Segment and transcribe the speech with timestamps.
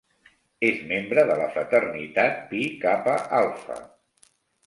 [0.69, 3.77] És membre de la fraternitat Pi Kappa Alpha.